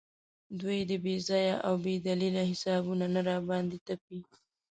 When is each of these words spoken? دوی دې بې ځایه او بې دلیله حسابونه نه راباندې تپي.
دوی 0.59 0.79
دې 0.89 0.97
بې 1.03 1.15
ځایه 1.27 1.55
او 1.67 1.73
بې 1.83 1.95
دلیله 2.07 2.43
حسابونه 2.51 3.05
نه 3.13 3.21
راباندې 3.29 3.77
تپي. 3.87 4.19